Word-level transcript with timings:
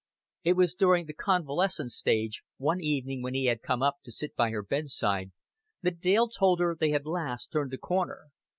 It 0.43 0.53
was 0.53 0.73
during 0.73 1.05
the 1.05 1.13
convalescent 1.13 1.91
stage, 1.91 2.41
one 2.57 2.81
evening 2.81 3.21
when 3.21 3.35
he 3.35 3.45
had 3.45 3.61
come 3.61 3.83
up 3.83 3.97
to 4.05 4.11
sit 4.11 4.35
by 4.35 4.49
her 4.49 4.63
bedside, 4.63 5.31
that 5.83 5.99
Dale 6.01 6.27
told 6.27 6.59
her 6.59 6.75
they 6.75 6.89
had 6.89 7.01
at 7.01 7.05
last 7.05 7.51
turned 7.51 7.69
the 7.69 7.77
corner. 7.77 8.31